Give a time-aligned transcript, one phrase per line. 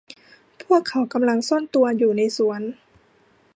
[0.63, 2.61] พวกเขากำลังซ่อนตัวอยู่ในสวน